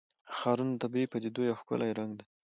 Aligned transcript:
ښارونه 0.37 0.71
د 0.75 0.79
طبیعي 0.83 1.07
پدیدو 1.11 1.41
یو 1.49 1.59
ښکلی 1.61 1.91
رنګ 1.99 2.11
دی. 2.17 2.23